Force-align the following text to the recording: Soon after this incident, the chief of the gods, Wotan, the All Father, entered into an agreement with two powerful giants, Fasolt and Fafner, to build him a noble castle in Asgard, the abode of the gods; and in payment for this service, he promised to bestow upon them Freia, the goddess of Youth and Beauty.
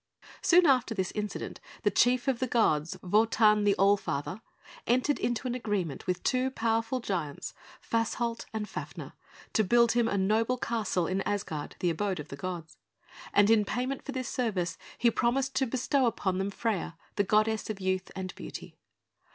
Soon 0.41 0.65
after 0.65 0.95
this 0.95 1.11
incident, 1.13 1.59
the 1.83 1.91
chief 1.91 2.27
of 2.27 2.39
the 2.39 2.47
gods, 2.47 2.97
Wotan, 3.03 3.65
the 3.65 3.75
All 3.75 3.97
Father, 3.97 4.41
entered 4.87 5.19
into 5.19 5.45
an 5.47 5.53
agreement 5.53 6.07
with 6.07 6.23
two 6.23 6.49
powerful 6.49 6.99
giants, 7.01 7.53
Fasolt 7.87 8.45
and 8.51 8.67
Fafner, 8.67 9.13
to 9.53 9.63
build 9.63 9.91
him 9.91 10.07
a 10.07 10.17
noble 10.17 10.57
castle 10.57 11.05
in 11.05 11.21
Asgard, 11.21 11.75
the 11.81 11.91
abode 11.91 12.19
of 12.19 12.29
the 12.29 12.35
gods; 12.35 12.77
and 13.31 13.51
in 13.51 13.63
payment 13.63 14.03
for 14.03 14.11
this 14.11 14.27
service, 14.27 14.75
he 14.97 15.11
promised 15.11 15.53
to 15.57 15.67
bestow 15.67 16.07
upon 16.07 16.39
them 16.39 16.49
Freia, 16.49 16.97
the 17.15 17.23
goddess 17.23 17.69
of 17.69 17.79
Youth 17.79 18.09
and 18.15 18.33
Beauty. 18.33 18.75